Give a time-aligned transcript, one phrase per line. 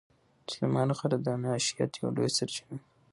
[0.51, 2.83] سلیمان غر د معیشت یوه لویه سرچینه ده.